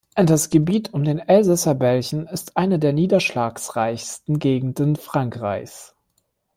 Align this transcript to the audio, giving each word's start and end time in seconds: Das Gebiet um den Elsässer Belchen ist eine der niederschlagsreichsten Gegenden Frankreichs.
Das 0.15 0.49
Gebiet 0.49 0.95
um 0.95 1.03
den 1.03 1.19
Elsässer 1.19 1.75
Belchen 1.75 2.25
ist 2.25 2.57
eine 2.57 2.79
der 2.79 2.91
niederschlagsreichsten 2.91 4.39
Gegenden 4.39 4.95
Frankreichs. 4.95 5.95